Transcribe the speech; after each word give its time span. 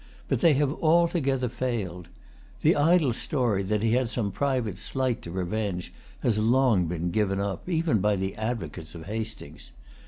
But 0.27 0.39
they 0.39 0.53
have 0.55 0.73
altogether 0.81 1.47
failed. 1.47 2.07
The 2.61 2.75
idle 2.75 3.13
story 3.13 3.61
that 3.61 3.83
he 3.83 3.91
had 3.91 4.09
some 4.09 4.31
private 4.31 4.79
slight 4.79 5.21
to 5.21 5.29
revenge 5.31 5.93
has 6.21 6.39
long 6.39 6.87
been 6.87 7.11
given 7.11 7.39
up, 7.39 7.69
even 7.69 7.99
by 7.99 8.15
the 8.15 8.35
advocates 8.35 8.95
of 8.95 9.05
Hastings. 9.05 9.73